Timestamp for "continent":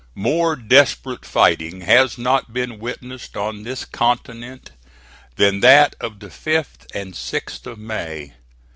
3.85-4.71